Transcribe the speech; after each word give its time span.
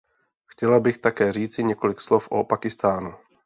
Chtěla 0.45 0.79
bych 0.79 0.97
také 0.97 1.33
říci 1.33 1.63
několik 1.63 2.01
slov 2.01 2.27
o 2.31 2.43
Pákistánu. 2.43 3.13